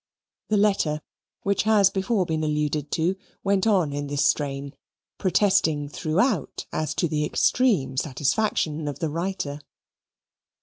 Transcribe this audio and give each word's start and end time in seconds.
The 0.47 0.57
letter, 0.57 1.01
which 1.43 1.61
has 1.61 1.91
been 1.91 2.01
before 2.01 2.25
alluded 2.27 2.89
to, 2.89 3.15
went 3.43 3.67
on 3.67 3.93
in 3.93 4.07
this 4.07 4.25
strain, 4.25 4.73
protesting 5.19 5.89
throughout 5.89 6.65
as 6.73 6.95
to 6.95 7.07
the 7.07 7.23
extreme 7.23 7.97
satisfaction 7.97 8.87
of 8.87 8.97
the 8.97 9.09
writer. 9.09 9.59